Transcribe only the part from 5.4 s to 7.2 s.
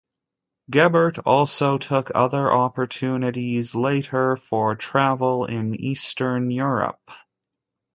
in Eastern Europe.